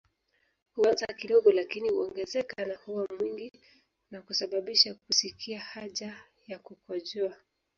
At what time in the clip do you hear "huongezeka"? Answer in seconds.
1.89-2.65